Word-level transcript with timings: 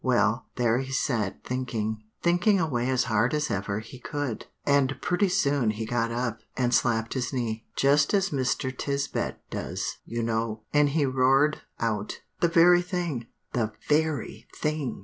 "Well, 0.03 0.47
there 0.55 0.79
he 0.79 0.91
sat 0.91 1.43
thinking 1.43 2.01
thinking 2.23 2.59
away 2.59 2.89
as 2.89 3.03
hard 3.03 3.35
as 3.35 3.51
ever 3.51 3.81
he 3.81 3.99
could. 3.99 4.47
And 4.65 4.99
pretty 4.99 5.29
soon 5.29 5.69
he 5.69 5.85
got 5.85 6.09
up 6.09 6.39
and 6.57 6.73
slapped 6.73 7.13
his 7.13 7.31
knee, 7.31 7.67
just 7.75 8.11
as 8.15 8.31
Mr. 8.31 8.75
Tisbett 8.75 9.37
does, 9.51 9.99
you 10.03 10.23
know; 10.23 10.63
and 10.73 10.89
he 10.89 11.05
roared 11.05 11.61
out, 11.79 12.21
'The 12.39 12.47
very 12.47 12.81
thing 12.81 13.27
the 13.53 13.73
very 13.87 14.47
thing! 14.57 14.99